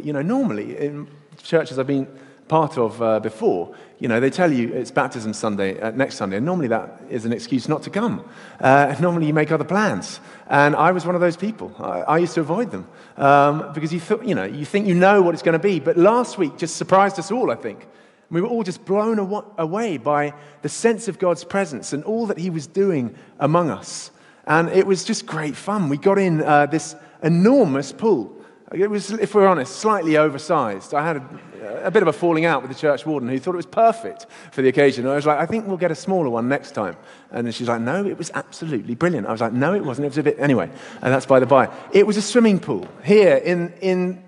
[0.00, 1.08] You know, normally in
[1.42, 2.06] churches I've been
[2.48, 6.36] part of uh, before, you know, they tell you it's baptism Sunday, uh, next Sunday,
[6.36, 8.28] and normally that is an excuse not to come.
[8.60, 10.20] Uh, normally you make other plans.
[10.48, 11.74] And I was one of those people.
[11.78, 12.86] I, I used to avoid them
[13.16, 15.80] um, because you, th- you, know, you think you know what it's going to be.
[15.80, 17.86] But last week just surprised us all, I think.
[18.28, 22.38] We were all just blown away by the sense of God's presence and all that
[22.38, 24.10] He was doing among us.
[24.46, 25.88] And it was just great fun.
[25.88, 28.41] We got in uh, this enormous pool.
[28.74, 30.94] It was, if we're honest, slightly oversized.
[30.94, 33.54] I had a, a, bit of a falling out with the church warden who thought
[33.54, 35.06] it was perfect for the occasion.
[35.06, 36.96] I was like, I think we'll get a smaller one next time.
[37.30, 39.26] And she's like, no, it was absolutely brilliant.
[39.26, 40.06] I was like, no, it wasn't.
[40.06, 40.70] It was a bit, anyway,
[41.02, 41.70] and that's by the by.
[41.92, 44.22] It was a swimming pool here in, in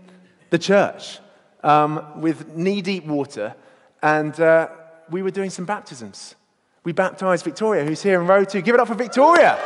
[0.50, 1.20] the church
[1.62, 3.54] um, with knee deep water.
[4.02, 4.68] And uh,
[5.10, 6.34] we were doing some baptisms.
[6.84, 8.60] We baptized Victoria, who's here in row two.
[8.60, 9.58] Give it up for Victoria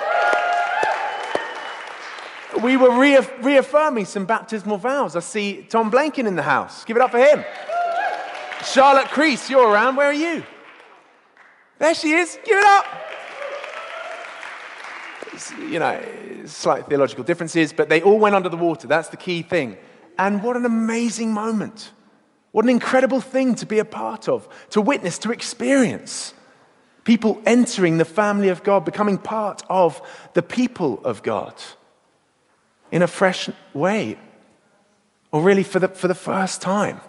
[2.63, 5.17] we were reaffirming some baptismal vows.
[5.17, 6.85] I see Tom Blanken in the house.
[6.85, 7.45] Give it up for him.
[8.65, 9.97] Charlotte Crease, you're around.
[9.97, 10.45] Where are you?
[11.79, 12.39] There she is.
[12.45, 12.87] Give it up.
[15.61, 16.03] You know,
[16.47, 18.89] slight theological differences, but they all went under the water.
[18.89, 19.77] That's the key thing.
[20.19, 21.93] And what an amazing moment.
[22.51, 26.35] What an incredible thing to be a part of, to witness, to experience.
[27.05, 30.03] People entering the family of God, becoming part of
[30.35, 31.55] the people of God
[32.91, 34.19] in a fresh way,
[35.31, 37.01] or really for the, for the first time.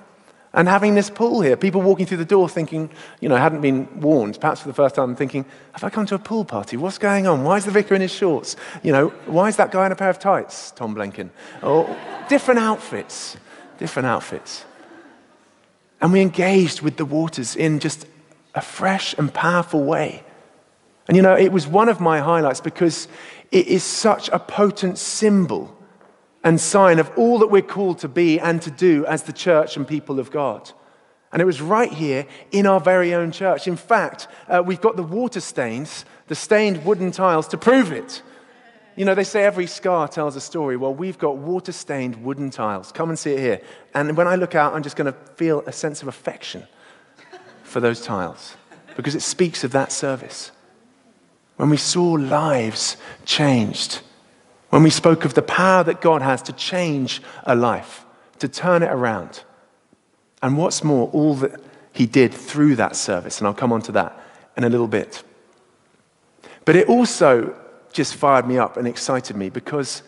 [0.51, 2.89] And having this pool here, people walking through the door thinking,
[3.21, 6.15] you know, hadn't been warned, perhaps for the first time, thinking, have I come to
[6.15, 6.75] a pool party?
[6.75, 7.43] What's going on?
[7.43, 8.55] Why is the vicar in his shorts?
[8.81, 11.29] You know, why is that guy in a pair of tights, Tom Blenkin?
[11.61, 11.95] Or
[12.29, 13.37] different outfits,
[13.77, 14.65] different outfits.
[16.01, 18.07] And we engaged with the waters in just
[18.55, 20.23] a fresh and powerful way.
[21.09, 23.07] And you know, it was one of my highlights because
[23.51, 25.75] it is such a potent symbol
[26.43, 29.75] and sign of all that we're called to be and to do as the church
[29.75, 30.69] and people of God.
[31.31, 33.67] And it was right here in our very own church.
[33.67, 38.21] In fact, uh, we've got the water stains, the stained wooden tiles to prove it.
[38.95, 40.77] You know, they say every scar tells a story.
[40.77, 42.91] Well, we've got water stained wooden tiles.
[42.91, 43.61] Come and see it here.
[43.95, 46.67] And when I look out, I'm just going to feel a sense of affection
[47.63, 48.55] for those tiles
[48.95, 50.51] because it speaks of that service
[51.59, 53.99] when we saw lives changed,
[54.69, 58.05] when we spoke of the power that God has to change a life,
[58.37, 59.43] to turn it around.
[60.41, 61.59] And what's more, all that
[61.91, 63.39] He did through that service.
[63.39, 64.17] And I'll come on to that
[64.55, 65.21] in a little bit.
[66.63, 67.59] But it also
[67.91, 70.01] just fired me up and excited me because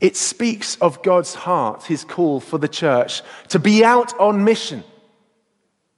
[0.00, 4.82] it speaks of God's heart, His call for the church to be out on mission.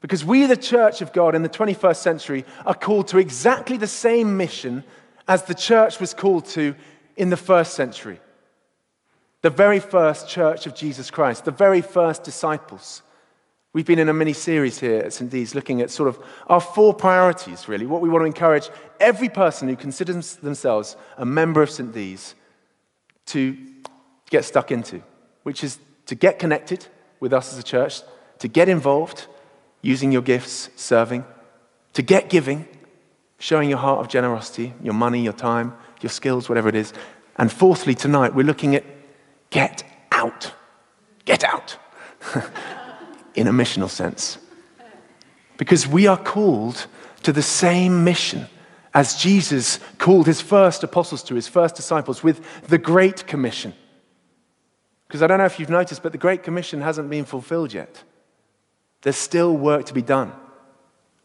[0.03, 3.87] Because we, the church of God in the 21st century, are called to exactly the
[3.87, 4.85] same mission
[5.29, 6.75] as the church was called to
[7.17, 8.19] in the first century.
[9.43, 13.03] The very first church of Jesus Christ, the very first disciples.
[13.75, 15.31] We've been in a mini series here at St.
[15.31, 19.29] D's looking at sort of our four priorities, really, what we want to encourage every
[19.29, 21.93] person who considers themselves a member of St.
[21.93, 22.35] D's
[23.27, 23.57] to
[24.31, 25.03] get stuck into,
[25.43, 26.87] which is to get connected
[27.21, 28.01] with us as a church,
[28.39, 29.27] to get involved,
[29.83, 31.25] using your gifts, serving,
[31.93, 32.67] to get giving,
[33.39, 36.93] showing your heart of generosity, your money, your time, your skills, whatever it is.
[37.37, 38.85] And fourthly, tonight, we're looking at
[39.51, 40.53] get out.
[41.25, 41.77] Get out.
[43.35, 44.39] In a missional sense.
[45.57, 46.87] Because we are called
[47.23, 48.47] to the same mission
[48.95, 53.75] as Jesus called his first apostles to, his first disciples, with the Great Commission.
[55.07, 58.03] Because I don't know if you've noticed, but the Great Commission hasn't been fulfilled yet.
[59.03, 60.33] There's still work to be done.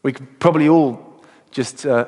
[0.02, 1.03] We could probably all
[1.54, 2.06] just uh,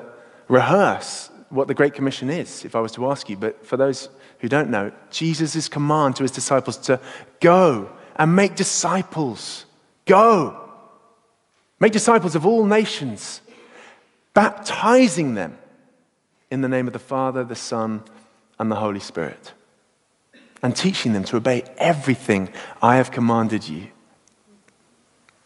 [0.49, 3.37] rehearse what the Great Commission is, if I was to ask you.
[3.37, 7.01] But for those who don't know, Jesus' command to his disciples to
[7.41, 9.65] go and make disciples.
[10.05, 10.61] Go.
[11.79, 13.41] Make disciples of all nations,
[14.34, 15.59] baptizing them
[16.51, 18.03] in the name of the Father, the Son,
[18.59, 19.53] and the Holy Spirit,
[20.63, 22.49] and teaching them to obey everything
[22.83, 23.89] I have commanded you.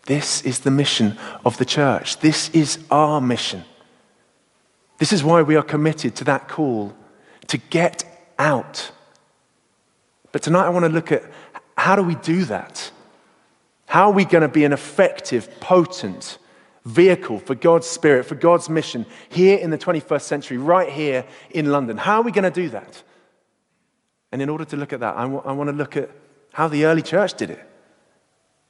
[0.06, 2.20] This is the mission of the church.
[2.20, 3.64] This is our mission.
[5.00, 6.94] This is why we are committed to that call
[7.47, 8.05] to get
[8.38, 8.93] out.
[10.31, 11.25] But tonight I want to look at
[11.76, 12.91] how do we do that?
[13.87, 16.37] How are we going to be an effective, potent
[16.85, 21.73] vehicle for God's Spirit, for God's mission here in the 21st century, right here in
[21.73, 21.97] London?
[21.97, 23.02] How are we going to do that?
[24.31, 26.11] And in order to look at that, I, w- I want to look at
[26.52, 27.67] how the early church did it.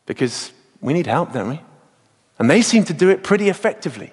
[0.07, 1.61] Because we need help, don't we?
[2.39, 4.13] And they seem to do it pretty effectively.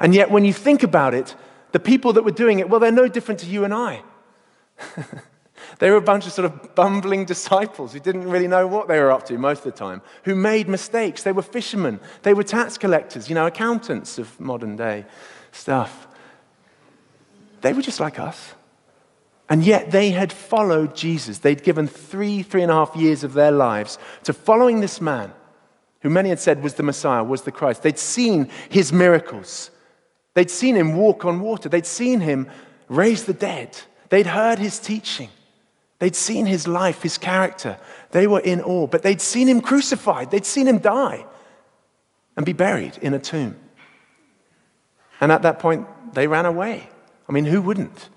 [0.00, 1.34] And yet, when you think about it,
[1.76, 4.02] the people that were doing it, well, they're no different to you and I.
[5.78, 8.98] They were a bunch of sort of bumbling disciples who didn't really know what they
[8.98, 11.22] were up to most of the time, who made mistakes.
[11.22, 15.04] They were fishermen, they were tax collectors, you know, accountants of modern day
[15.52, 16.08] stuff.
[17.60, 18.54] They were just like us.
[19.50, 21.40] And yet they had followed Jesus.
[21.40, 25.30] They'd given three, three and a half years of their lives to following this man
[26.00, 27.82] who many had said was the Messiah, was the Christ.
[27.82, 29.70] They'd seen his miracles.
[30.36, 31.70] They'd seen him walk on water.
[31.70, 32.50] They'd seen him
[32.88, 33.74] raise the dead.
[34.10, 35.30] They'd heard his teaching.
[35.98, 37.78] They'd seen his life, his character.
[38.10, 40.30] They were in awe, but they'd seen him crucified.
[40.30, 41.24] They'd seen him die
[42.36, 43.56] and be buried in a tomb.
[45.22, 46.86] And at that point, they ran away.
[47.26, 48.10] I mean, who wouldn't?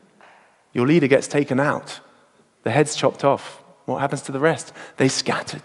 [0.74, 2.02] Your leader gets taken out,
[2.64, 3.64] the head's chopped off.
[3.86, 4.74] What happens to the rest?
[4.98, 5.64] They scattered.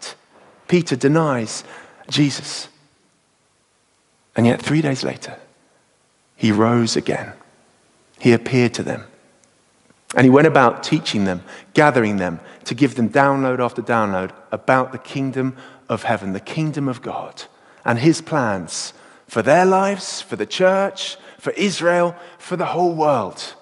[0.68, 1.64] Peter denies
[2.08, 2.68] Jesus.
[4.36, 5.36] And yet, three days later,
[6.44, 7.32] he rose again.
[8.18, 9.04] He appeared to them.
[10.14, 11.42] And he went about teaching them,
[11.72, 15.56] gathering them to give them download after download about the kingdom
[15.88, 17.44] of heaven, the kingdom of God,
[17.82, 18.92] and his plans
[19.26, 23.54] for their lives, for the church, for Israel, for the whole world.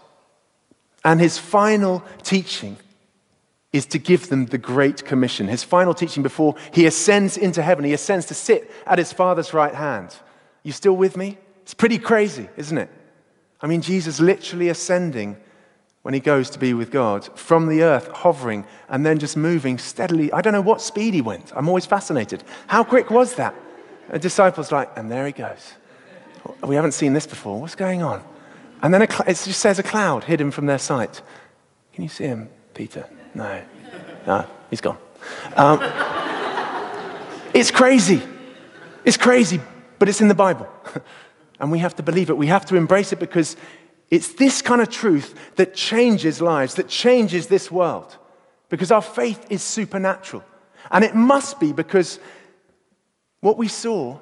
[1.05, 2.79] And his final teaching
[3.73, 5.47] is to give them the Great Commission.
[5.47, 9.55] His final teaching before he ascends into heaven, he ascends to sit at his Father's
[9.55, 10.17] right hand.
[10.65, 11.39] You still with me?
[11.63, 12.91] It's pretty crazy, isn't it?
[13.61, 15.37] I mean, Jesus literally ascending
[16.03, 19.79] when he goes to be with God from the earth, hovering and then just moving
[19.79, 20.33] steadily.
[20.33, 21.53] I don't know what speed he went.
[21.55, 22.43] I'm always fascinated.
[22.67, 23.55] How quick was that?
[24.11, 25.75] The disciples like, and there he goes.
[26.65, 27.61] We haven't seen this before.
[27.61, 28.23] What's going on?
[28.83, 31.23] And then cl- it just says a cloud hid him from their sight.
[31.93, 33.09] Can you see him, Peter?
[33.33, 33.63] No.
[34.27, 34.99] No, he's gone.
[35.57, 35.79] Um,
[37.55, 38.23] it's crazy.
[39.05, 39.61] It's crazy,
[40.01, 40.69] but it's in the Bible.
[41.63, 42.37] and we have to believe it.
[42.37, 43.57] We have to embrace it because
[44.11, 48.19] it's this kind of truth that changes lives, that changes this world.
[48.69, 50.43] Because our faith is supernatural.
[50.91, 52.19] And it must be because
[53.41, 54.19] what we saw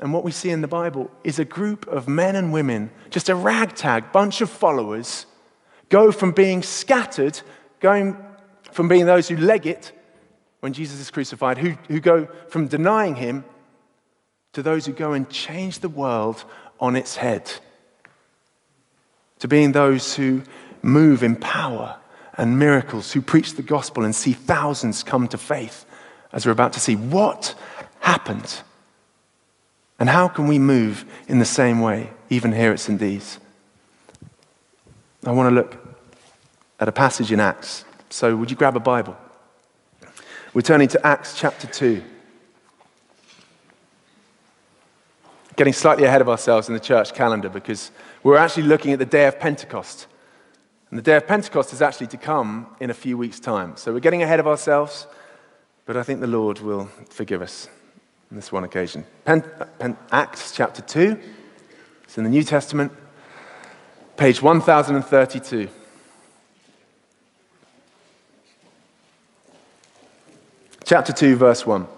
[0.00, 3.28] and what we see in the Bible is a group of men and women, just
[3.28, 5.26] a ragtag bunch of followers,
[5.90, 7.40] go from being scattered,
[7.78, 8.16] going
[8.72, 9.92] from being those who leg it
[10.58, 13.44] when Jesus is crucified, who, who go from denying him
[14.58, 16.44] to those who go and change the world
[16.80, 17.48] on its head
[19.38, 20.42] to being those who
[20.82, 21.94] move in power
[22.36, 25.86] and miracles, who preach the gospel and see thousands come to faith,
[26.32, 26.96] as we're about to see.
[26.96, 27.54] What
[28.00, 28.62] happened?
[30.00, 32.98] And how can we move in the same way, even here at St.
[32.98, 33.38] Dee's?
[35.24, 35.96] I want to look
[36.80, 37.84] at a passage in Acts.
[38.10, 39.16] So, would you grab a Bible?
[40.52, 42.02] We're turning to Acts chapter 2.
[45.58, 47.90] Getting slightly ahead of ourselves in the church calendar because
[48.22, 50.06] we're actually looking at the day of Pentecost.
[50.88, 53.76] And the day of Pentecost is actually to come in a few weeks' time.
[53.76, 55.08] So we're getting ahead of ourselves,
[55.84, 57.68] but I think the Lord will forgive us
[58.30, 59.04] on this one occasion.
[59.24, 59.42] Pen,
[59.80, 61.18] Pen, Acts chapter 2,
[62.04, 62.92] it's in the New Testament,
[64.16, 65.68] page 1032.
[70.84, 71.97] Chapter 2, verse 1.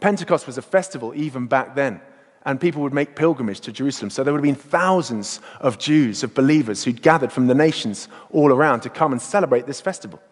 [0.00, 2.00] Pentecost was a festival even back then
[2.46, 4.08] and people would make pilgrimage to Jerusalem.
[4.08, 8.08] So there would have been thousands of Jews, of believers, who'd gathered from the nations
[8.30, 10.22] all around to come and celebrate this festival.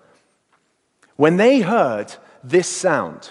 [1.17, 3.31] When they heard this sound,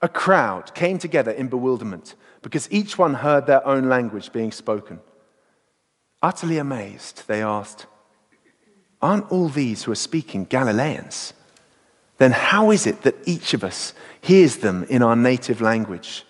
[0.00, 5.00] a crowd came together in bewilderment because each one heard their own language being spoken.
[6.22, 7.86] Utterly amazed, they asked,
[9.02, 11.32] Aren't all these who are speaking Galileans?
[12.18, 16.24] Then how is it that each of us hears them in our native language?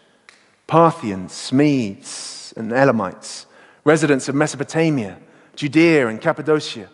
[0.66, 3.46] Parthians, Medes, and Elamites,
[3.84, 5.18] residents of Mesopotamia,
[5.56, 6.88] Judea and Cappadocia,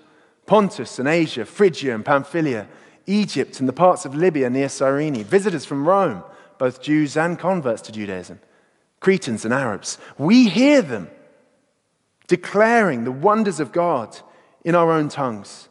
[0.46, 2.68] Pontus and Asia, Phrygia and Pamphylia,
[3.06, 6.22] Egypt and the parts of Libya near Cyrene, visitors from Rome,
[6.58, 8.40] both Jews and converts to Judaism,
[9.00, 9.98] Cretans and Arabs.
[10.16, 11.10] We hear them
[12.26, 14.16] declaring the wonders of God
[14.64, 15.68] in our own tongues.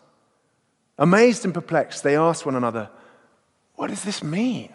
[1.00, 2.90] Amazed and perplexed, they ask one another,
[3.76, 4.74] What does this mean?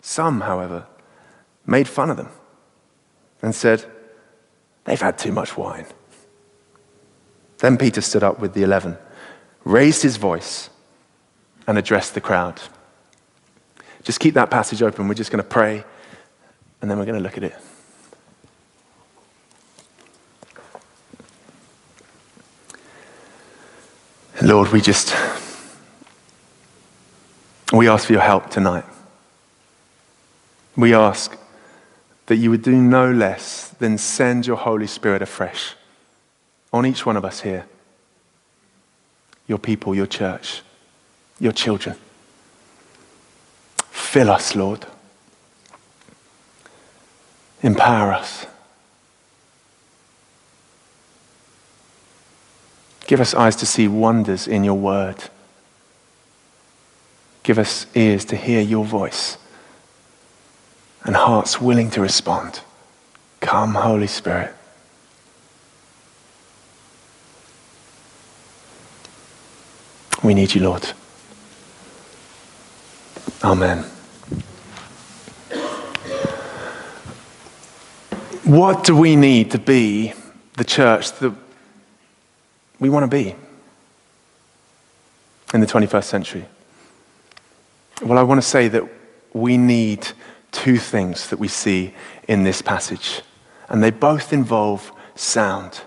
[0.00, 0.86] Some, however,
[1.66, 2.30] made fun of them
[3.42, 3.84] and said,
[4.84, 5.86] They've had too much wine.
[7.58, 8.96] Then Peter stood up with the eleven,
[9.64, 10.70] raised his voice,
[11.66, 12.60] and addressed the crowd.
[14.02, 15.06] Just keep that passage open.
[15.06, 15.84] We're just going to pray,
[16.80, 17.54] and then we're going to look at it.
[24.42, 25.14] Lord, we just
[27.72, 28.84] we ask for your help tonight.
[30.76, 31.36] We ask
[32.26, 35.74] that you would do no less than send your Holy Spirit afresh
[36.72, 37.66] on each one of us here,
[39.46, 40.62] your people, your church,
[41.38, 41.96] your children.
[43.90, 44.86] Fill us, Lord.
[47.62, 48.46] Empower us.
[53.06, 55.16] Give us eyes to see wonders in your word.
[57.42, 59.38] Give us ears to hear your voice
[61.04, 62.60] and hearts willing to respond.
[63.40, 64.54] Come, Holy Spirit.
[70.22, 70.90] We need you, Lord.
[73.42, 73.84] Amen.
[78.44, 80.12] What do we need to be
[80.56, 81.32] the church that
[82.78, 83.34] we want to be
[85.54, 86.44] in the 21st century?
[88.02, 88.84] Well, I want to say that
[89.34, 90.08] we need
[90.52, 91.92] two things that we see
[92.26, 93.20] in this passage,
[93.68, 95.82] and they both involve sound.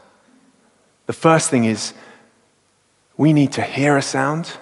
[1.07, 1.93] The first thing is
[3.17, 4.57] we need to hear a sound.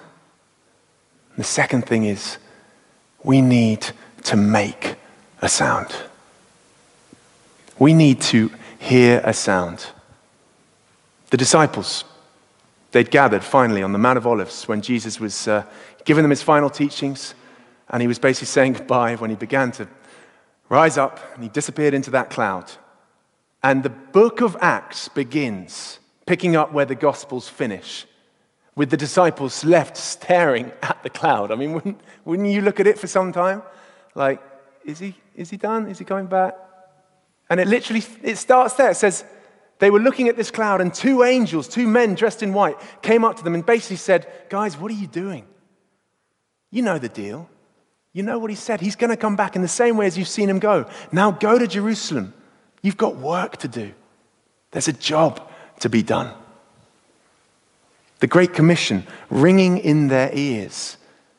[1.36, 2.38] The second thing is
[3.22, 3.86] we need
[4.24, 4.96] to make
[5.42, 5.94] a sound.
[7.78, 9.86] We need to hear a sound.
[11.28, 12.04] The disciples,
[12.92, 15.64] they'd gathered finally on the Mount of Olives when Jesus was uh,
[16.06, 17.34] giving them his final teachings,
[17.92, 19.86] and he was basically saying goodbye when he began to
[20.68, 22.72] rise up and he disappeared into that cloud.
[23.62, 28.06] And the book of Acts begins, picking up where the Gospels finish
[28.74, 31.52] with the disciples left staring at the cloud.
[31.52, 33.62] I mean, wouldn't, wouldn't you look at it for some time?
[34.14, 34.40] Like,
[34.84, 35.88] is he, is he done?
[35.88, 36.56] Is he coming back?
[37.50, 38.90] And it literally, it starts there.
[38.90, 39.24] It says,
[39.78, 43.24] they were looking at this cloud and two angels, two men dressed in white, came
[43.24, 45.44] up to them and basically said, guys, what are you doing?
[46.70, 47.50] You know the deal.
[48.12, 48.80] You know what he said.
[48.80, 50.86] He's going to come back in the same way as you've seen him go.
[51.10, 52.34] Now go to Jerusalem.
[52.82, 53.92] You've got work to do.
[54.70, 55.48] There's a job
[55.80, 56.32] to be done
[58.22, 60.96] the Great Commission ringing in their ears,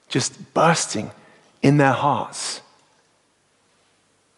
[0.09, 1.11] just bursting
[1.61, 2.59] in their hearts.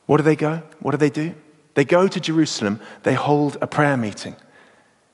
[0.05, 0.61] What do they go?
[0.79, 1.33] What do they do?
[1.73, 4.35] They go to Jerusalem, they hold a prayer meeting.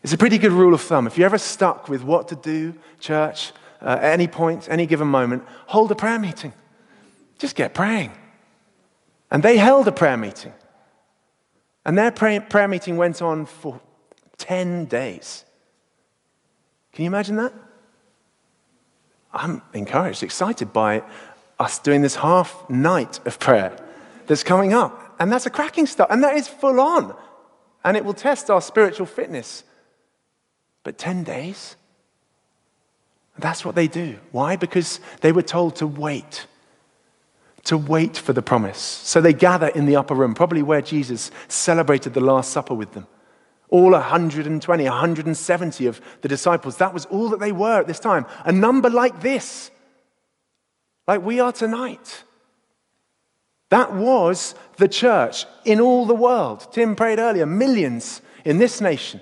[0.03, 1.07] It's a pretty good rule of thumb.
[1.07, 5.07] If you're ever stuck with what to do, church, uh, at any point, any given
[5.07, 6.51] moment, hold a prayer meeting.
[7.41, 8.11] Just get praying.
[9.31, 10.53] And they held a prayer meeting.
[11.83, 13.81] And their prayer, prayer meeting went on for
[14.37, 15.43] 10 days.
[16.93, 17.51] Can you imagine that?
[19.33, 21.01] I'm encouraged, excited by
[21.59, 23.75] us doing this half night of prayer
[24.27, 25.15] that's coming up.
[25.19, 26.11] And that's a cracking start.
[26.11, 27.15] And that is full on.
[27.83, 29.63] And it will test our spiritual fitness.
[30.83, 31.75] But 10 days?
[33.39, 34.19] That's what they do.
[34.31, 34.57] Why?
[34.57, 36.45] Because they were told to wait.
[37.65, 38.79] To wait for the promise.
[38.79, 42.93] So they gather in the upper room, probably where Jesus celebrated the Last Supper with
[42.93, 43.07] them
[43.71, 46.77] all 120, 170 of the disciples.
[46.77, 48.25] That was all that they were at this time.
[48.43, 49.71] A number like this,
[51.07, 52.23] like we are tonight.
[53.69, 56.67] That was the church in all the world.
[56.73, 59.21] Tim prayed earlier millions in this nation,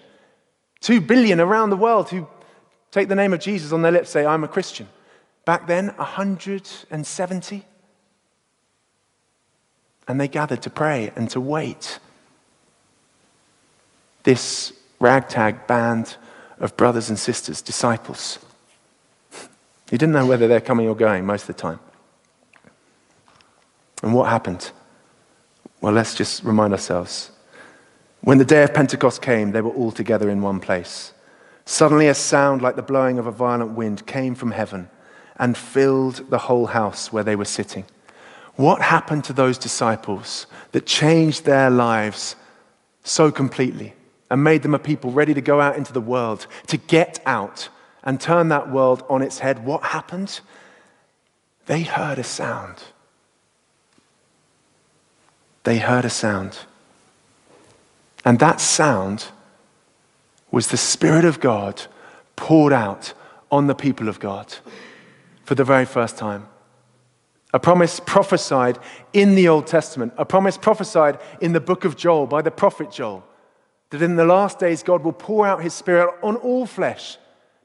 [0.82, 2.28] two billion around the world who
[2.90, 4.90] take the name of Jesus on their lips, say, I'm a Christian.
[5.46, 7.66] Back then, 170.
[10.10, 12.00] And they gathered to pray and to wait
[14.24, 16.18] this ragtag band
[16.60, 18.40] of brothers and sisters, disciples.
[19.92, 21.80] You didn't know whether they're coming or going most of the time.
[24.02, 24.72] And what happened?
[25.80, 27.30] Well, let's just remind ourselves.
[28.22, 31.14] When the day of Pentecost came, they were all together in one place.
[31.66, 34.90] Suddenly, a sound like the blowing of a violent wind came from heaven
[35.38, 37.86] and filled the whole house where they were sitting.
[38.60, 42.36] What happened to those disciples that changed their lives
[43.04, 43.94] so completely?
[44.30, 47.70] and made them a people ready to go out into the world, to get out
[48.04, 50.40] and turn that world on its head, what happened?
[51.66, 52.84] They heard a sound.
[55.64, 56.60] They heard a sound.
[58.24, 59.26] And that sound
[60.52, 61.84] was the Spirit of God
[62.36, 63.14] poured out
[63.52, 64.56] on the people of God
[65.44, 66.48] for the very first time.
[67.52, 68.78] A promise prophesied
[69.12, 72.92] in the Old Testament, a promise prophesied in the book of Joel by the prophet
[72.92, 73.24] Joel
[73.90, 77.18] that in the last days God will pour out his spirit on all flesh,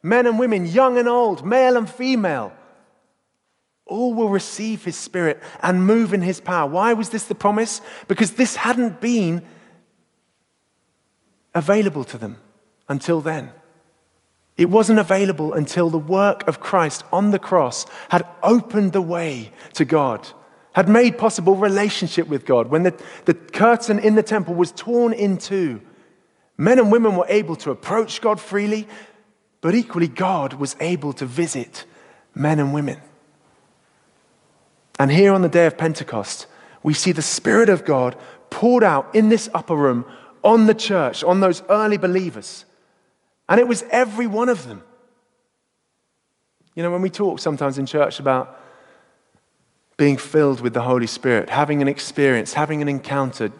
[0.03, 2.53] men and women, young and old, male and female.
[3.87, 6.69] All will receive his spirit and move in his power.
[6.69, 7.83] Why was this the promise?
[8.09, 9.43] Because this hadn't been
[11.55, 12.39] available to them
[12.89, 13.53] until then.
[14.57, 19.51] It wasn't available until the work of Christ on the cross had opened the way
[19.75, 20.29] to God,
[20.73, 22.69] had made possible relationship with God.
[22.69, 22.95] When the,
[23.25, 25.81] the curtain in the temple was torn in two,
[26.57, 28.87] men and women were able to approach God freely,
[29.61, 31.85] but equally, God was able to visit
[32.35, 33.01] men and women.
[34.99, 36.47] And here on the day of Pentecost,
[36.83, 38.15] we see the Spirit of God
[38.51, 40.05] poured out in this upper room
[40.45, 42.67] on the church, on those early believers.
[43.49, 44.83] And it was every one of them.
[46.75, 48.61] You know, when we talk sometimes in church about
[49.97, 53.53] being filled with the Holy Spirit, having an experience, having an encounter,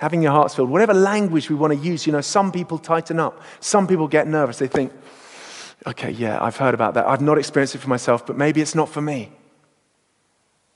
[0.00, 3.20] having your hearts filled, whatever language we want to use, you know, some people tighten
[3.20, 3.40] up.
[3.60, 4.58] Some people get nervous.
[4.58, 4.92] They think,
[5.86, 7.06] okay, yeah, I've heard about that.
[7.06, 9.30] I've not experienced it for myself, but maybe it's not for me.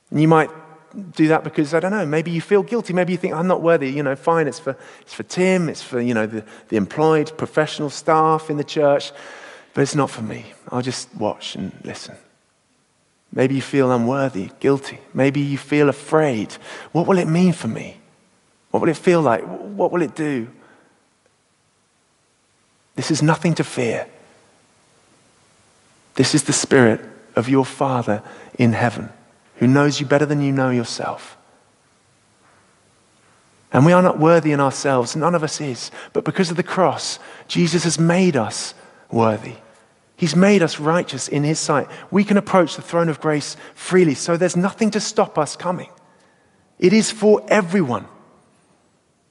[0.09, 0.49] And you might
[1.11, 2.93] do that because, I don't know, maybe you feel guilty.
[2.93, 3.91] Maybe you think, I'm not worthy.
[3.91, 7.31] You know, fine, it's for, it's for Tim, it's for, you know, the, the employed
[7.37, 9.11] professional staff in the church,
[9.73, 10.53] but it's not for me.
[10.69, 12.15] I'll just watch and listen.
[13.31, 14.99] Maybe you feel unworthy, guilty.
[15.13, 16.53] Maybe you feel afraid.
[16.91, 17.97] What will it mean for me?
[18.71, 19.41] What will it feel like?
[19.43, 20.47] What will it do?
[22.95, 24.07] This is nothing to fear.
[26.15, 27.01] This is the Spirit
[27.35, 28.23] of your Father
[28.57, 29.09] in heaven
[29.57, 31.37] who knows you better than you know yourself.
[33.71, 35.91] And we are not worthy in ourselves, none of us is.
[36.13, 38.73] But because of the cross, Jesus has made us
[39.11, 39.55] worthy.
[40.15, 41.87] He's made us righteous in His sight.
[42.09, 45.89] We can approach the throne of grace freely, so there's nothing to stop us coming.
[46.79, 48.07] It is for everyone.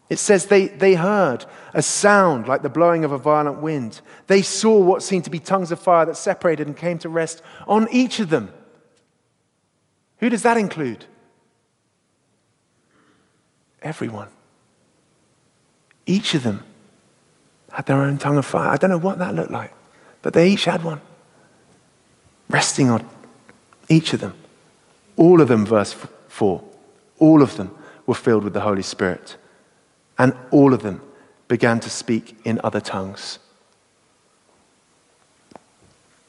[0.08, 4.00] It says they, they heard a sound like the blowing of a violent wind.
[4.28, 7.42] They saw what seemed to be tongues of fire that separated and came to rest
[7.66, 8.52] on each of them.
[10.18, 11.04] Who does that include?
[13.82, 14.28] Everyone.
[16.06, 16.62] Each of them
[17.72, 18.70] had their own tongue of fire.
[18.70, 19.72] I don't know what that looked like,
[20.22, 21.00] but they each had one.
[22.48, 23.08] Resting on
[23.88, 24.34] each of them.
[25.16, 25.94] All of them, verse
[26.28, 26.62] 4,
[27.18, 27.76] all of them
[28.06, 29.36] were filled with the Holy Spirit.
[30.18, 31.02] And all of them
[31.48, 33.38] began to speak in other tongues.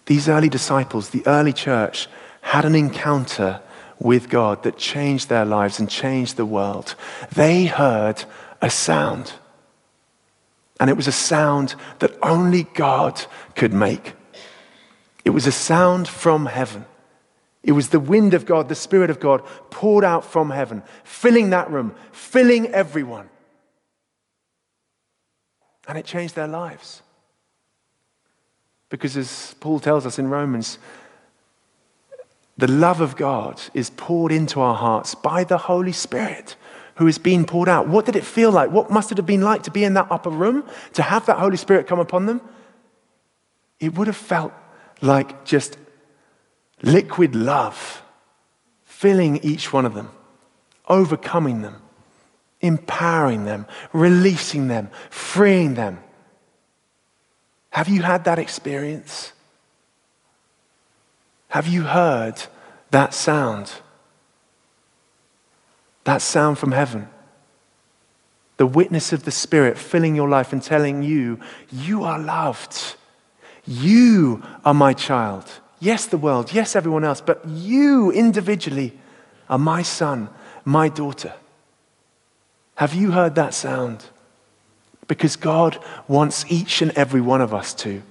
[0.06, 2.08] These early disciples, the early church,
[2.41, 3.62] had an encounter
[4.00, 6.96] with God that changed their lives and changed the world.
[7.34, 8.24] They heard
[8.62, 9.34] a sound.
[10.80, 13.24] And it was a sound that only God
[13.56, 14.14] could make.
[15.26, 16.86] It was a sound from heaven.
[17.64, 21.50] It was the wind of God, the Spirit of God poured out from heaven, filling
[21.50, 23.30] that room, filling everyone.
[25.88, 27.02] And it changed their lives.
[28.90, 30.78] Because as Paul tells us in Romans,
[32.58, 36.56] the love of God is poured into our hearts by the Holy Spirit
[36.96, 37.88] who is being poured out.
[37.88, 38.72] What did it feel like?
[38.72, 41.38] What must it have been like to be in that upper room, to have that
[41.38, 42.41] Holy Spirit come upon them?
[43.80, 44.52] It would have felt
[45.02, 45.78] like just
[46.82, 48.02] liquid love
[48.84, 50.10] filling each one of them,
[50.88, 51.76] overcoming them,
[52.62, 56.00] empowering them, releasing them, freeing them.
[57.70, 59.34] Have you had that experience?
[61.50, 62.44] Have you heard
[62.92, 63.72] that sound?
[66.04, 67.08] That sound from heaven.
[68.58, 71.40] The witness of the Spirit filling your life and telling you,
[71.72, 72.96] you are loved.
[73.66, 75.46] You are my child.
[75.80, 76.54] Yes, the world.
[76.54, 77.22] Yes, everyone else.
[77.22, 78.98] But you individually
[79.50, 80.30] are my son,
[80.66, 81.34] my daughter.
[82.76, 84.06] Have you heard that sound?
[85.08, 88.02] Because God wants each and every one of us to.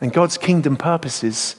[0.00, 1.56] And God's kingdom purposes,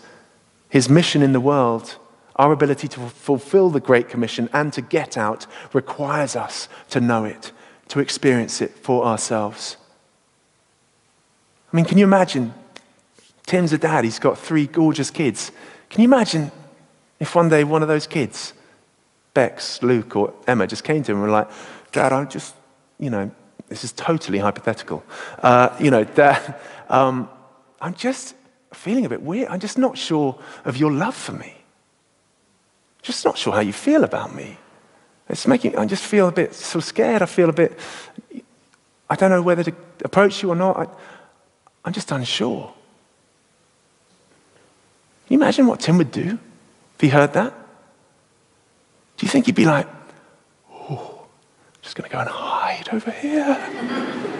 [0.70, 1.98] his mission in the world,
[2.36, 7.26] our ability to fulfill the Great Commission and to get out requires us to know
[7.26, 7.52] it,
[7.90, 9.76] to experience it for ourselves.
[11.72, 12.54] I mean, can you imagine?
[13.46, 15.52] Tim's a dad, he's got three gorgeous kids.
[15.90, 16.52] Can you imagine
[17.20, 18.54] if one day one of those kids,
[19.34, 21.50] Bex, Luke, or Emma, just came to him and were like,
[21.92, 22.56] Dad, I'm just,
[23.00, 23.30] you know,
[23.68, 25.04] this is totally hypothetical.
[25.40, 26.56] Uh, you know, Dad,
[26.90, 27.30] um,
[27.82, 28.36] I'm just
[28.74, 29.50] feeling a bit weird.
[29.50, 31.56] I'm just not sure of your love for me.
[33.02, 34.58] Just not sure how you feel about me.
[35.30, 37.22] It's making, I just feel a bit so scared.
[37.22, 37.80] I feel a bit,
[39.10, 40.78] I don't know whether to approach you or not.
[40.78, 40.88] I,
[41.86, 42.74] I'm just unsure.
[45.28, 46.40] Can you imagine what Tim would do
[46.96, 47.54] if he heard that?
[49.18, 49.88] Do you think he'd be like,
[50.72, 51.26] oh,
[51.82, 54.36] just going to go and hide over here.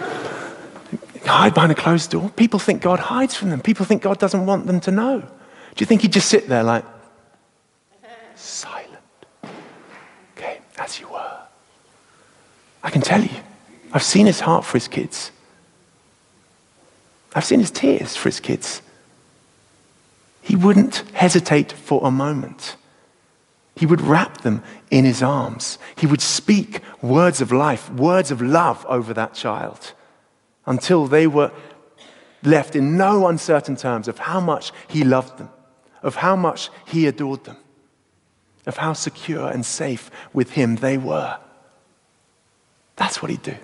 [1.30, 2.30] Hide behind a closed door.
[2.30, 3.60] People think God hides from them.
[3.60, 5.20] People think God doesn't want them to know.
[5.20, 6.84] Do you think he'd just sit there like,
[8.34, 8.88] silent?
[10.36, 11.38] Okay, as you were.
[12.82, 13.36] I can tell you,
[13.92, 15.30] I've seen his heart for his kids.
[17.34, 18.82] I've seen his tears for his kids.
[20.42, 22.76] He wouldn't hesitate for a moment.
[23.76, 25.78] He would wrap them in his arms.
[25.96, 29.92] He would speak words of life, words of love over that child
[30.70, 31.50] until they were
[32.44, 35.50] left in no uncertain terms of how much he loved them,
[36.00, 37.56] of how much he adored them,
[38.66, 41.36] of how secure and safe with him they were.
[42.94, 43.56] That's what he'd do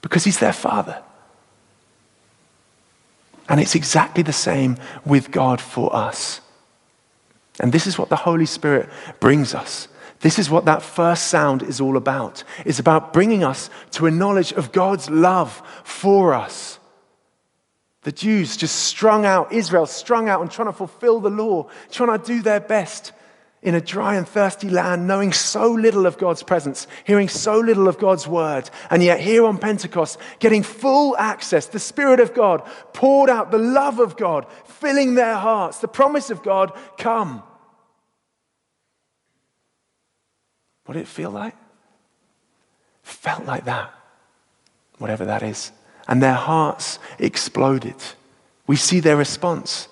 [0.00, 1.02] because he's their father.
[3.48, 6.40] And it's exactly the same with God for us.
[7.58, 8.88] And this is what the Holy Spirit
[9.18, 9.88] brings us.
[10.24, 12.44] This is what that first sound is all about.
[12.64, 16.78] It's about bringing us to a knowledge of God's love for us.
[18.04, 22.18] The Jews just strung out, Israel strung out and trying to fulfill the law, trying
[22.18, 23.12] to do their best
[23.60, 27.86] in a dry and thirsty land, knowing so little of God's presence, hearing so little
[27.86, 32.62] of God's word, and yet here on Pentecost, getting full access, the Spirit of God
[32.94, 37.42] poured out, the love of God filling their hearts, the promise of God, come.
[40.84, 41.54] What did it feel like?
[43.02, 43.92] Felt like that,
[44.98, 45.72] whatever that is.
[46.08, 47.96] And their hearts exploded.
[48.66, 49.88] We see their response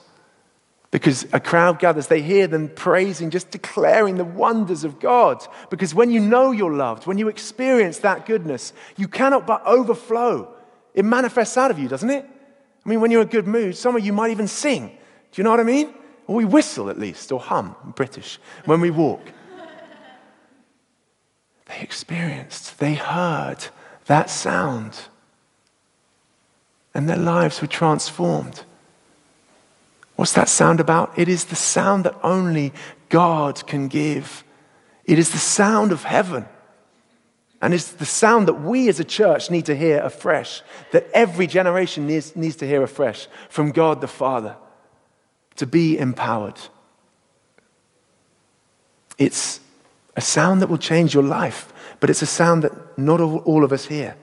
[0.90, 2.06] because a crowd gathers.
[2.06, 5.44] They hear them praising, just declaring the wonders of God.
[5.70, 10.54] Because when you know you're loved, when you experience that goodness, you cannot but overflow.
[10.94, 12.24] It manifests out of you, doesn't it?
[12.84, 14.88] I mean, when you're in a good mood, some of you might even sing.
[14.88, 15.94] Do you know what I mean?
[16.26, 19.20] Or we whistle at least, or hum, British, when we walk.
[21.72, 23.56] They experienced, they heard
[24.06, 25.00] that sound,
[26.94, 28.64] and their lives were transformed.
[30.16, 31.18] What's that sound about?
[31.18, 32.72] It is the sound that only
[33.08, 34.44] God can give.
[35.04, 36.44] It is the sound of heaven.
[37.62, 41.46] And it's the sound that we as a church need to hear afresh, that every
[41.46, 44.56] generation needs, needs to hear afresh from God the Father
[45.56, 46.60] to be empowered.
[49.16, 49.60] It's
[50.16, 53.72] a sound that will change your life, but it's a sound that not all of
[53.72, 54.16] us hear.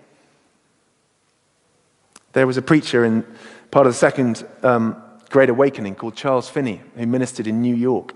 [2.34, 3.26] There was a preacher in
[3.72, 8.14] part of the second um, Great Awakening called Charles Finney, who ministered in New York.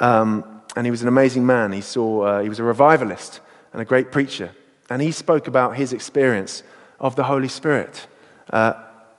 [0.00, 0.44] Um,
[0.76, 1.72] and he was an amazing man.
[1.72, 3.40] He, saw, uh, he was a revivalist
[3.72, 4.50] and a great preacher.
[4.90, 6.62] And he spoke about his experience
[7.00, 8.06] of the Holy Spirit,
[8.50, 8.74] uh,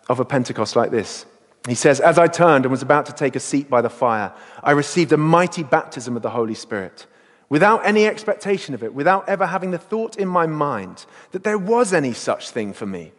[0.10, 1.26] of a Pentecost like this.
[1.68, 4.34] He says, As I turned and was about to take a seat by the fire,
[4.64, 7.08] I received a mighty baptism of the Holy Spirit.
[7.50, 11.58] Without any expectation of it, without ever having the thought in my mind that there
[11.58, 13.12] was any such thing for me.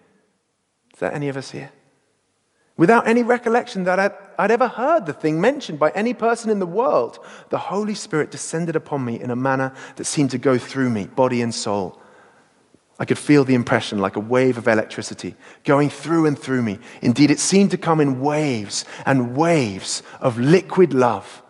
[0.93, 1.71] Is there any of us here?
[2.77, 6.59] Without any recollection that I'd, I'd, ever heard the thing mentioned by any person in
[6.59, 10.59] the world, the Holy Spirit descended upon me in a manner that seemed to go
[10.59, 11.99] through me, body and soul.
[12.99, 16.79] I could feel the impression like a wave of electricity going through and through me.
[17.03, 21.43] Indeed, it seemed to come in waves and waves of liquid love,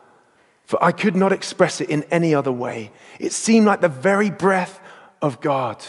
[0.66, 2.90] for I could not express it in any other way.
[3.18, 4.80] It seemed like the very breath
[5.22, 5.82] of God.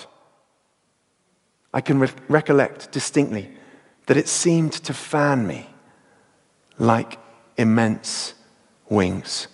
[1.73, 3.51] I can re- recollect distinctly
[4.05, 5.67] that it seemed to fan me
[6.77, 7.19] like
[7.57, 8.35] immense
[8.87, 9.47] wings.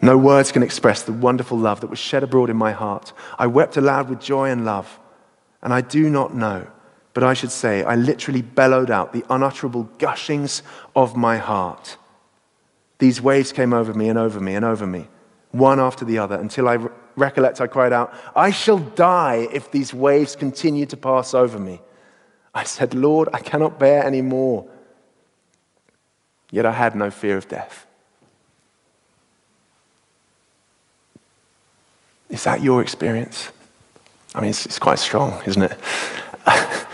[0.00, 3.12] No words can express the wonderful love that was shed abroad in my heart.
[3.38, 4.98] I wept aloud with joy and love,
[5.62, 6.66] and I do not know,
[7.14, 10.62] but I should say, I literally bellowed out the unutterable gushings
[10.96, 11.96] of my heart.
[13.02, 15.08] These waves came over me and over me and over me,
[15.50, 16.78] one after the other, until I
[17.16, 21.80] recollect I cried out, I shall die if these waves continue to pass over me.
[22.54, 24.68] I said, Lord, I cannot bear any more.
[26.52, 27.86] Yet I had no fear of death.
[32.30, 33.50] Is that your experience?
[34.32, 35.76] I mean, it's, it's quite strong, isn't it?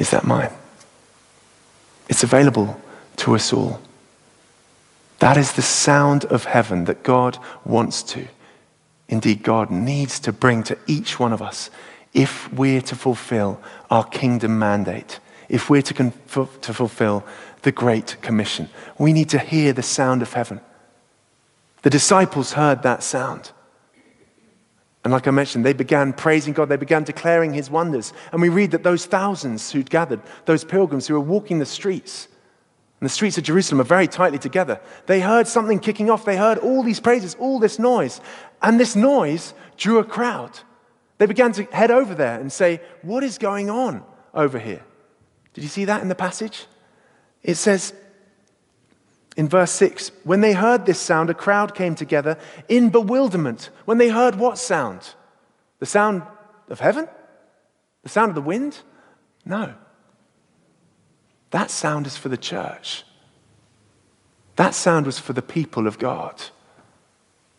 [0.00, 0.50] Is that mine?
[2.08, 2.80] It's available
[3.16, 3.80] to us all.
[5.18, 8.26] That is the sound of heaven that God wants to,
[9.08, 11.70] indeed, God needs to bring to each one of us
[12.12, 16.12] if we're to fulfill our kingdom mandate, if we're to,
[16.60, 17.24] to fulfill
[17.62, 20.60] the Great Commission, we need to hear the sound of heaven.
[21.82, 23.50] The disciples heard that sound.
[25.04, 28.14] And like I mentioned, they began praising God, they began declaring his wonders.
[28.32, 32.28] And we read that those thousands who'd gathered, those pilgrims who were walking the streets,
[33.04, 36.24] and the streets of Jerusalem are very tightly together, they heard something kicking off.
[36.24, 38.18] They heard all these praises, all this noise.
[38.62, 40.58] And this noise drew a crowd.
[41.18, 44.82] They began to head over there and say, What is going on over here?
[45.52, 46.64] Did you see that in the passage?
[47.42, 47.92] It says
[49.36, 52.38] in verse 6 When they heard this sound, a crowd came together
[52.70, 53.68] in bewilderment.
[53.84, 55.14] When they heard what sound?
[55.78, 56.22] The sound
[56.70, 57.06] of heaven?
[58.02, 58.78] The sound of the wind?
[59.44, 59.74] No.
[61.54, 63.04] That sound is for the church.
[64.56, 66.42] That sound was for the people of God.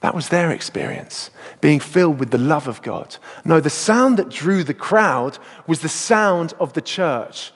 [0.02, 1.30] That was their experience,
[1.62, 3.16] being filled with the love of God.
[3.46, 7.54] No, the sound that drew the crowd was the sound of the church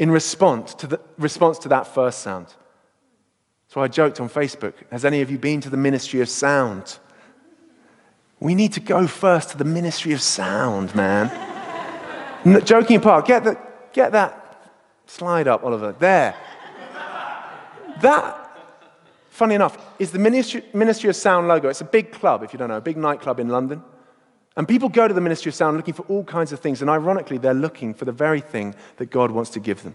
[0.00, 2.48] in response to, the, response to that first sound.
[3.68, 6.98] So I joked on Facebook Has any of you been to the ministry of sound?
[8.40, 11.30] We need to go first to the ministry of sound, man.
[12.64, 13.56] Joking apart, get, the,
[13.92, 14.41] get that
[15.12, 15.94] slide up, Oliver.
[15.98, 16.34] There.
[18.00, 18.42] That
[19.32, 21.68] funny enough, is the Ministry, Ministry of Sound logo.
[21.68, 23.82] It's a big club, if you don't know, a big nightclub in London.
[24.56, 26.82] And people go to the Ministry of Sound looking for all kinds of things.
[26.82, 29.94] And ironically, they're looking for the very thing that God wants to give them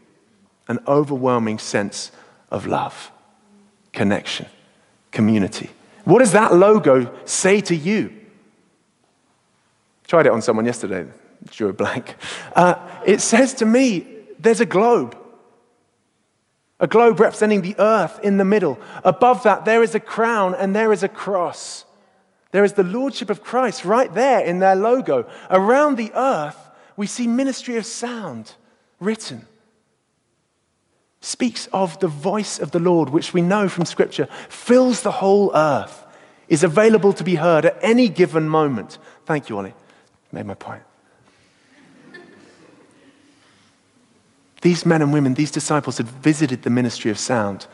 [0.67, 2.11] an overwhelming sense
[2.49, 3.11] of love,
[3.93, 4.47] connection,
[5.11, 5.69] community.
[6.03, 8.11] What does that logo say to you?
[10.07, 11.05] Tried it on someone yesterday,
[11.51, 12.15] drew a blank.
[12.55, 12.75] Uh,
[13.05, 15.17] it says to me, there's a globe
[16.79, 18.79] a globe representing the earth in the middle.
[19.03, 21.85] Above that, there is a crown and there is a cross.
[22.51, 25.27] There is the Lordship of Christ right there in their logo.
[25.49, 26.57] Around the earth,
[26.95, 28.53] we see ministry of sound
[28.99, 29.45] written.
[31.19, 35.51] Speaks of the voice of the Lord, which we know from Scripture fills the whole
[35.55, 36.05] earth,
[36.47, 38.99] is available to be heard at any given moment.
[39.25, 39.73] Thank you, Ollie.
[40.31, 40.83] Made my point.
[44.61, 47.67] These men and women, these disciples had visited the ministry of sound.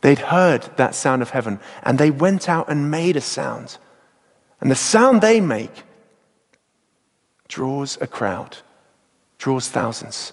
[0.00, 3.78] They'd heard that sound of heaven and they went out and made a sound.
[4.60, 5.82] And the sound they make
[7.48, 8.58] draws a crowd,
[9.38, 10.32] draws thousands.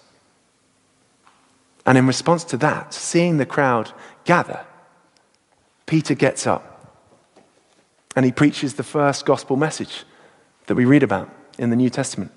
[1.86, 3.92] And in response to that, seeing the crowd
[4.26, 4.66] gather,
[5.86, 6.72] Peter gets up
[8.16, 10.04] and he preaches the first gospel message
[10.68, 12.32] that we read about in the New Testament.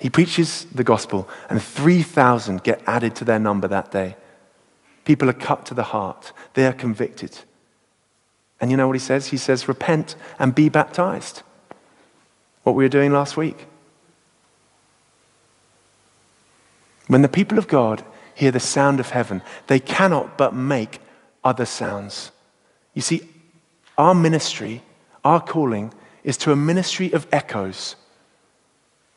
[0.00, 4.16] He preaches the gospel, and 3,000 get added to their number that day.
[5.04, 7.38] People are cut to the heart, they are convicted.
[8.60, 9.28] And you know what he says?
[9.28, 11.42] He says, Repent and be baptized.
[12.64, 13.66] What we were doing last week.
[17.06, 21.00] When the people of God hear the sound of heaven, they cannot but make
[21.42, 22.30] other sounds.
[22.94, 23.22] You see,
[23.96, 24.82] our ministry,
[25.24, 27.96] our calling, is to a ministry of echoes.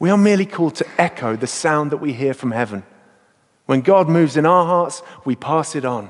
[0.02, 2.82] We are merely called to echo the sound that we hear from heaven.
[3.68, 6.10] When God moves in our hearts, we pass it on.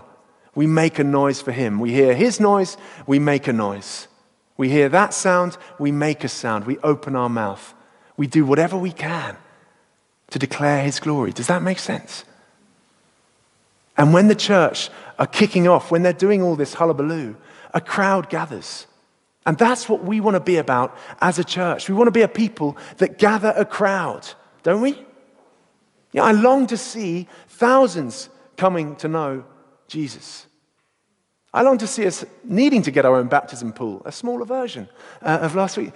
[0.55, 1.77] We make a noise for Him.
[1.77, 4.07] We hear His noise, we make a noise.
[4.55, 6.65] We hear that sound, we make a sound.
[6.65, 7.73] We open our mouth.
[8.15, 9.35] We do whatever we can
[10.29, 11.33] to declare His glory.
[11.33, 12.23] Does that make sense?
[13.97, 17.35] And when the church are kicking off, when they're doing all this hullabaloo,
[17.73, 18.87] a crowd gathers.
[19.45, 21.89] And that's what we want to be about as a church.
[21.89, 24.27] We want to be a people that gather a crowd,
[24.63, 25.03] don't we?
[26.11, 29.43] Yeah, I long to see thousands coming to know
[29.87, 30.45] Jesus.
[31.53, 34.87] I long to see us needing to get our own baptism pool, a smaller version
[35.21, 35.91] uh, of last week,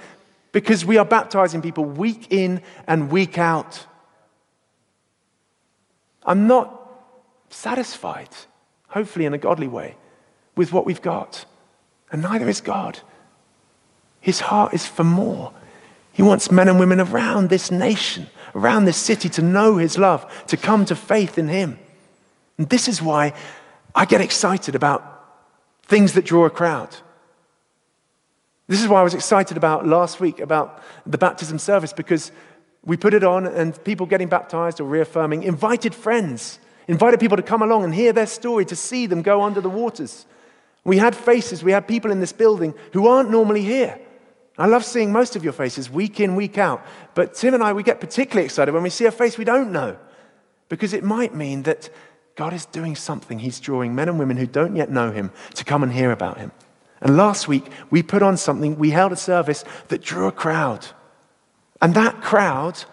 [0.51, 3.86] because we are baptizing people week in and week out.
[6.23, 6.81] I'm not
[7.49, 8.29] satisfied,
[8.88, 9.95] hopefully in a godly way,
[10.58, 11.45] with what we've got,
[12.12, 12.99] and neither is God.
[14.25, 15.53] His heart is for more.
[16.11, 20.25] He wants men and women around this nation, around this city to know His love,
[20.47, 21.77] to come to faith in Him.
[22.57, 23.33] And this is why
[23.93, 25.03] I get excited about
[25.83, 26.89] things that draw a crowd.
[28.67, 32.31] This is why I was excited about last week about the baptism service because
[32.83, 36.57] we put it on and people getting baptized or reaffirming invited friends,
[36.88, 39.69] invited people to come along and hear their story, to see them go under the
[39.69, 40.25] waters.
[40.83, 43.99] We had faces, we had people in this building who aren't normally here.
[44.58, 46.86] I love seeing most of your faces week in, week out.
[47.13, 49.72] But Tim and I, we get particularly excited when we see a face we don't
[49.72, 49.98] know
[50.70, 51.89] because it might mean that
[52.36, 53.39] God is doing something.
[53.39, 56.38] He's drawing men and women who don't yet know Him to come and hear about
[56.38, 56.52] Him.
[57.02, 60.88] And last week, we put on something, we held a service that drew a crowd.
[61.82, 62.86] And that crowd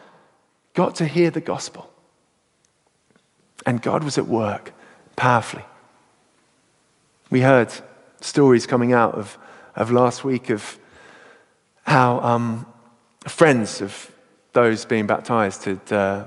[0.74, 1.90] got to hear the gospel.
[3.64, 4.72] And God was at work
[5.14, 5.64] powerfully.
[7.30, 7.72] We heard
[8.20, 9.38] stories coming out of,
[9.76, 10.78] of last week of
[11.82, 12.66] how um,
[13.26, 14.10] friends of
[14.52, 16.24] those being baptized had, uh,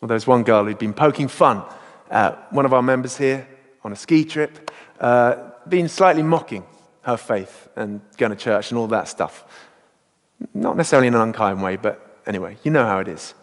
[0.00, 1.62] well, there was one girl who'd been poking fun
[2.10, 3.46] at one of our members here
[3.82, 6.64] on a ski trip, uh, been slightly mocking
[7.02, 9.44] her faith and going to church and all that stuff.
[10.54, 13.34] Not necessarily in an unkind way, but anyway, you know how it is.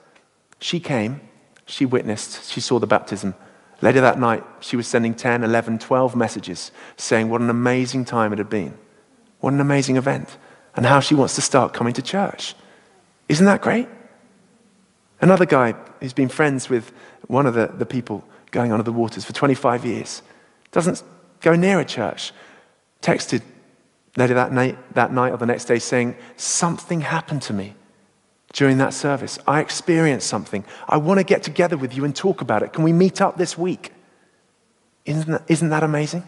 [0.59, 1.21] She came,
[1.65, 3.35] she witnessed, she saw the baptism.
[3.81, 8.33] Later that night, she was sending 10, 11, 12 messages saying what an amazing time
[8.33, 8.77] it had been.
[9.39, 10.37] What an amazing event.
[10.77, 12.55] And how she wants to start coming to church.
[13.27, 13.89] Isn't that great?
[15.19, 16.93] Another guy who's been friends with
[17.27, 20.21] one of the, the people going under the waters for 25 years
[20.71, 21.03] doesn't
[21.41, 22.31] go near a church.
[23.01, 23.41] Texted
[24.15, 27.73] later that night, that night or the next day saying, Something happened to me
[28.53, 29.39] during that service.
[29.47, 30.63] I experienced something.
[30.87, 32.73] I want to get together with you and talk about it.
[32.73, 33.91] Can we meet up this week?
[35.05, 36.23] Isn't that, isn't that amazing?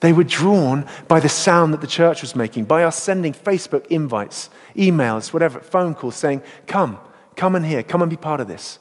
[0.00, 3.86] They were drawn by the sound that the church was making, by us sending Facebook
[3.86, 6.98] invites, emails, whatever, phone calls saying, Come,
[7.34, 8.78] come and hear, come and be part of this.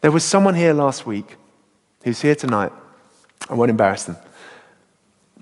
[0.00, 1.36] There was someone here last week
[2.04, 2.72] who's here tonight.
[3.48, 4.16] I won't embarrass them.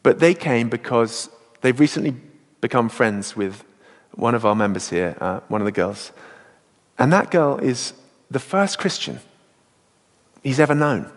[0.03, 1.31] But they came because
[1.63, 2.15] they've recently
[2.61, 3.65] become friends with
[4.13, 6.13] one of our members here, uh, one of the girls.
[6.99, 7.95] And that girl is
[8.31, 9.21] the first Christian
[10.43, 11.11] he's ever known,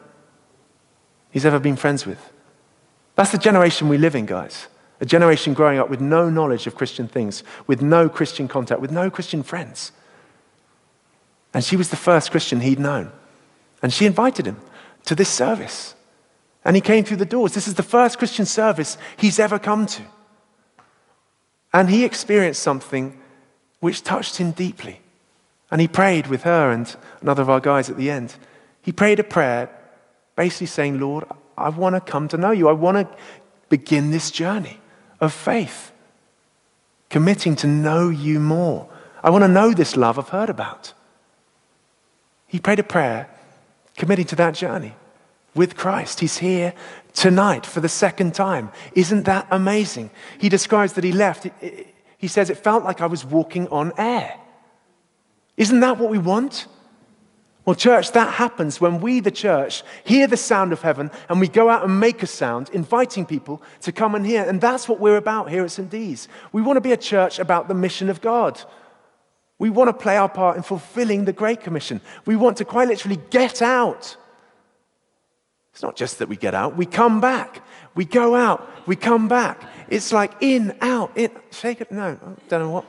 [1.31, 2.31] he's ever been friends with.
[3.17, 4.67] That's the generation we live in, guys.
[5.01, 8.91] A generation growing up with no knowledge of Christian things, with no Christian contact, with
[8.91, 9.91] no Christian friends.
[11.53, 13.11] And she was the first Christian he'd known.
[13.81, 14.57] And she invited him
[15.05, 15.95] to this service.
[16.63, 17.53] And he came through the doors.
[17.53, 20.03] This is the first Christian service he's ever come to.
[21.73, 23.19] And he experienced something
[23.79, 25.01] which touched him deeply.
[25.71, 28.35] And he prayed with her and another of our guys at the end.
[28.83, 29.69] He prayed a prayer
[30.35, 31.23] basically saying, Lord,
[31.57, 32.69] I want to come to know you.
[32.69, 33.17] I want to
[33.69, 34.79] begin this journey
[35.19, 35.91] of faith,
[37.09, 38.87] committing to know you more.
[39.23, 40.93] I want to know this love I've heard about.
[42.47, 43.29] He prayed a prayer
[43.97, 44.93] committing to that journey
[45.55, 46.19] with Christ.
[46.19, 46.73] He's here
[47.13, 48.71] tonight for the second time.
[48.93, 50.11] Isn't that amazing?
[50.37, 51.47] He describes that he left.
[52.17, 54.39] He says, It felt like I was walking on air.
[55.57, 56.67] Isn't that what we want?
[57.67, 61.49] Well, church, that happens when we, the church, hear the sound of heaven and we
[61.49, 64.45] go out and make a sound, inviting people to come and hear.
[64.47, 65.89] And that's what we're about here at St.
[65.89, 66.29] D's.
[66.53, 68.61] We want to be a church about the mission of God.
[69.59, 71.99] We want to play our part in fulfilling the Great Commission.
[72.25, 74.15] We want to quite literally get out.
[75.73, 77.67] It's not just that we get out, we come back.
[77.95, 79.61] We go out, we come back.
[79.89, 81.31] It's like in, out, in.
[81.51, 81.91] Shake it.
[81.91, 82.85] No, I don't know what.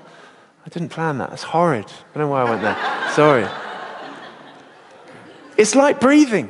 [0.65, 1.31] I didn't plan that.
[1.31, 1.87] That's horrid.
[1.87, 3.11] I don't know why I went there.
[3.11, 3.68] Sorry.
[5.59, 6.49] It's like breathing.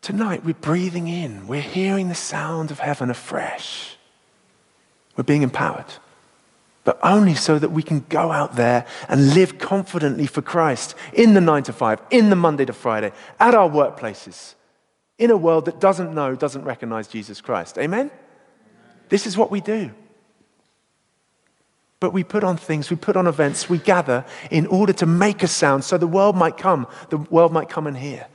[0.00, 1.46] Tonight, we're breathing in.
[1.46, 3.96] We're hearing the sound of heaven afresh.
[5.14, 5.84] We're being empowered.
[6.84, 11.34] But only so that we can go out there and live confidently for Christ in
[11.34, 14.54] the nine to five, in the Monday to Friday, at our workplaces,
[15.18, 17.76] in a world that doesn't know, doesn't recognize Jesus Christ.
[17.76, 18.06] Amen?
[18.06, 18.10] Amen?
[19.10, 19.90] This is what we do.
[22.00, 25.42] But we put on things, we put on events, we gather in order to make
[25.42, 28.26] a sound so the world might come, the world might come and hear.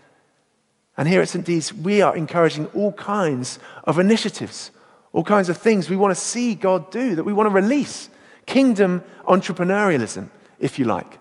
[0.97, 1.45] And here at St.
[1.45, 4.71] D's, we are encouraging all kinds of initiatives,
[5.13, 8.09] all kinds of things we want to see God do, that we want to release.
[8.45, 11.19] Kingdom entrepreneurialism, if you like.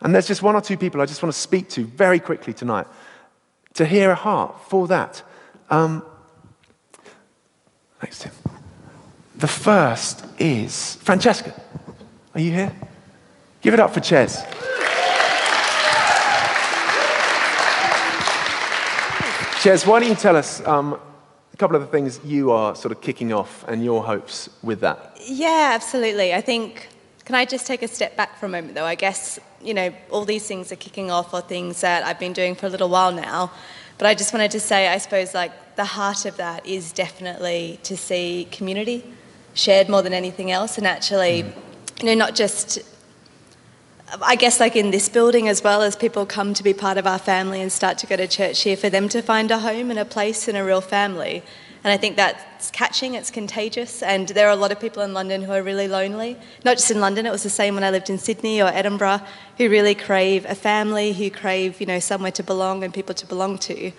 [0.00, 2.52] And there's just one or two people I just want to speak to very quickly
[2.52, 2.86] tonight
[3.74, 5.22] to hear a heart for that.
[5.70, 6.04] Um,
[8.00, 8.45] thanks, Tim.
[9.36, 11.52] The first is Francesca.
[12.32, 12.72] Are you here?
[13.60, 14.42] Give it up for Ches.
[19.62, 20.98] Ches, why don't you tell us um,
[21.52, 24.80] a couple of the things you are sort of kicking off and your hopes with
[24.80, 25.18] that?
[25.26, 26.32] Yeah, absolutely.
[26.32, 26.88] I think,
[27.26, 28.86] can I just take a step back for a moment though?
[28.86, 32.32] I guess, you know, all these things are kicking off or things that I've been
[32.32, 33.52] doing for a little while now.
[33.98, 37.78] But I just wanted to say, I suppose, like, the heart of that is definitely
[37.82, 39.04] to see community
[39.56, 41.52] shared more than anything else, and actually, mm.
[42.00, 42.78] you know, not just.
[44.22, 47.08] I guess, like in this building, as well as people come to be part of
[47.08, 49.90] our family and start to go to church here, for them to find a home
[49.90, 51.42] and a place and a real family.
[51.86, 54.02] And I think that's catching, it's contagious.
[54.02, 56.36] And there are a lot of people in London who are really lonely.
[56.64, 59.20] Not just in London, it was the same when I lived in Sydney or Edinburgh,
[59.58, 63.26] who really crave a family, who crave, you know, somewhere to belong and people to
[63.26, 63.92] belong to.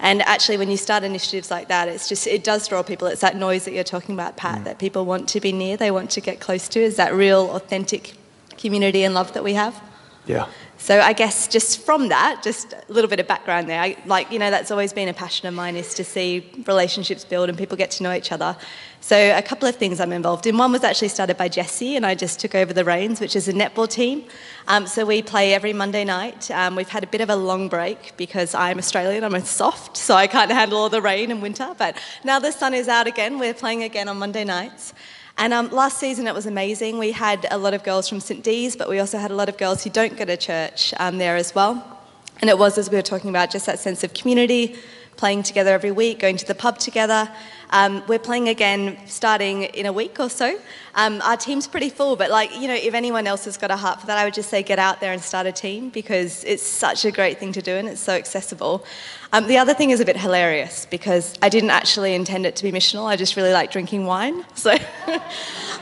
[0.00, 3.06] And actually, when you start initiatives like that, it's just it does draw people.
[3.06, 4.64] It's that noise that you're talking about, Pat, mm.
[4.64, 6.80] that people want to be near, they want to get close to.
[6.80, 8.14] Is that real, authentic
[8.56, 9.82] community and love that we have?
[10.26, 10.46] Yeah.
[10.80, 13.78] So I guess just from that, just a little bit of background there.
[13.78, 17.22] I, like you know, that's always been a passion of mine is to see relationships
[17.22, 18.56] build and people get to know each other.
[19.02, 20.56] So a couple of things I'm involved in.
[20.56, 23.46] One was actually started by Jesse, and I just took over the reins, which is
[23.46, 24.24] a netball team.
[24.68, 26.50] Um, so we play every Monday night.
[26.50, 29.22] Um, we've had a bit of a long break because I'm Australian.
[29.22, 31.74] I'm a soft, so I can't handle all the rain and winter.
[31.76, 33.38] But now the sun is out again.
[33.38, 34.94] We're playing again on Monday nights.
[35.40, 36.98] And um, last season it was amazing.
[36.98, 39.48] We had a lot of girls from St D's, but we also had a lot
[39.48, 41.98] of girls who don't go to church um, there as well.
[42.42, 44.76] And it was, as we were talking about, just that sense of community,
[45.16, 47.26] playing together every week, going to the pub together.
[47.70, 50.58] Um, we're playing again starting in a week or so.
[50.94, 53.76] Um, our team's pretty full, but like, you know, if anyone else has got a
[53.76, 56.42] heart for that, I would just say get out there and start a team because
[56.44, 58.84] it's such a great thing to do and it's so accessible.
[59.32, 62.64] Um, the other thing is a bit hilarious because I didn't actually intend it to
[62.64, 63.06] be missional.
[63.06, 64.44] I just really like drinking wine.
[64.60, 64.76] So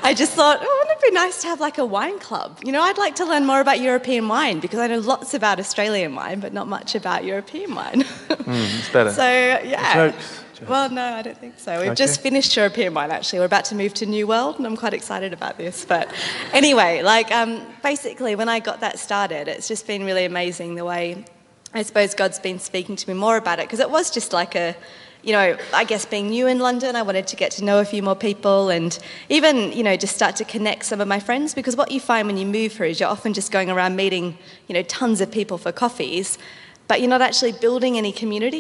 [0.05, 2.61] I just thought, oh, wouldn't it be nice to have like a wine club?
[2.63, 5.59] You know, I'd like to learn more about European wine because I know lots about
[5.59, 8.03] Australian wine, but not much about European wine.
[8.03, 9.11] Mm, it's better.
[9.23, 10.11] so, yeah.
[10.11, 10.45] Jokes.
[10.67, 11.79] Well, no, I don't think so.
[11.79, 11.95] We've Okay.
[11.95, 13.39] just finished European wine, actually.
[13.39, 15.85] We're about to move to New World, and I'm quite excited about this.
[15.85, 16.13] But
[16.53, 20.85] anyway, like, um, basically, when I got that started, it's just been really amazing the
[20.85, 21.25] way
[21.75, 24.55] I suppose God's been speaking to me more about it, because it was just like
[24.55, 24.75] a,
[25.23, 27.85] you know, I guess being new in London, I wanted to get to know a
[27.85, 28.99] few more people and
[29.29, 32.27] even, you know, just start to connect some of my friends, because what you find
[32.27, 35.31] when you move here is you're often just going around meeting, you know, tons of
[35.31, 36.39] people for coffees,
[36.87, 38.57] but you're not actually building any community.